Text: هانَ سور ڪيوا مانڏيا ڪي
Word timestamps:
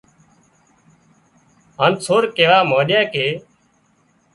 هانَ 1.79 1.93
سور 2.05 2.23
ڪيوا 2.35 2.59
مانڏيا 2.69 3.01
ڪي 3.13 3.27